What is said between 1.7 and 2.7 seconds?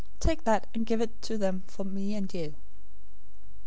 me and you."